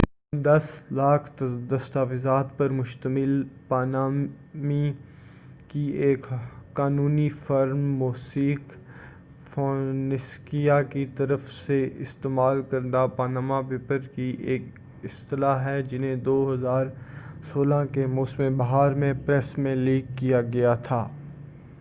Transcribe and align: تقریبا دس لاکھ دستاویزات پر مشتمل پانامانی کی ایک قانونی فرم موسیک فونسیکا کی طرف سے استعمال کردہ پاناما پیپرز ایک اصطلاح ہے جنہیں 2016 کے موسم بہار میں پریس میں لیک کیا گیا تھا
تقریبا 0.00 0.42
دس 0.46 0.66
لاکھ 0.90 1.42
دستاویزات 1.70 2.56
پر 2.58 2.70
مشتمل 2.70 3.32
پانامانی 3.68 4.92
کی 5.68 5.80
ایک 6.02 6.26
قانونی 6.72 7.28
فرم 7.38 7.80
موسیک 7.94 8.72
فونسیکا 9.48 10.80
کی 10.92 11.04
طرف 11.16 11.50
سے 11.52 11.80
استعمال 11.98 12.62
کردہ 12.70 13.06
پاناما 13.16 13.60
پیپرز 13.68 14.06
ایک 14.18 14.70
اصطلاح 15.04 15.64
ہے 15.64 15.80
جنہیں 15.82 16.14
2016 16.26 17.84
کے 17.92 18.06
موسم 18.12 18.56
بہار 18.58 18.92
میں 18.94 19.12
پریس 19.26 19.56
میں 19.58 19.74
لیک 19.76 20.16
کیا 20.16 20.42
گیا 20.52 20.74
تھا 20.84 21.06